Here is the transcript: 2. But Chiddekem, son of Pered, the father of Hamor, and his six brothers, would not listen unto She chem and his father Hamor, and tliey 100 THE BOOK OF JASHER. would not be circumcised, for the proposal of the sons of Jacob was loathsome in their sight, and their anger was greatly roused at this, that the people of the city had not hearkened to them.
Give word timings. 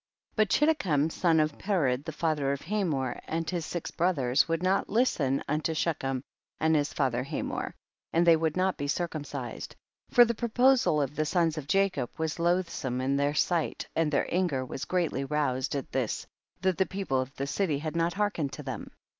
2. 0.31 0.33
But 0.35 0.49
Chiddekem, 0.49 1.11
son 1.11 1.39
of 1.39 1.59
Pered, 1.59 2.05
the 2.05 2.11
father 2.11 2.51
of 2.51 2.61
Hamor, 2.61 3.21
and 3.27 3.47
his 3.47 3.67
six 3.67 3.91
brothers, 3.91 4.47
would 4.47 4.63
not 4.63 4.89
listen 4.89 5.43
unto 5.47 5.75
She 5.75 5.93
chem 5.93 6.23
and 6.59 6.75
his 6.75 6.91
father 6.91 7.21
Hamor, 7.21 7.75
and 8.11 8.25
tliey 8.25 8.25
100 8.25 8.25
THE 8.25 8.25
BOOK 8.25 8.25
OF 8.25 8.25
JASHER. 8.25 8.39
would 8.39 8.57
not 8.57 8.77
be 8.77 8.87
circumcised, 8.87 9.75
for 10.09 10.25
the 10.25 10.33
proposal 10.33 10.99
of 11.03 11.15
the 11.15 11.25
sons 11.27 11.55
of 11.59 11.67
Jacob 11.67 12.09
was 12.17 12.39
loathsome 12.39 12.99
in 12.99 13.15
their 13.15 13.35
sight, 13.35 13.87
and 13.95 14.11
their 14.11 14.25
anger 14.33 14.65
was 14.65 14.85
greatly 14.85 15.23
roused 15.23 15.75
at 15.75 15.91
this, 15.91 16.25
that 16.61 16.79
the 16.79 16.87
people 16.87 17.21
of 17.21 17.35
the 17.35 17.45
city 17.45 17.77
had 17.77 17.95
not 17.95 18.13
hearkened 18.13 18.53
to 18.53 18.63
them. 18.63 18.89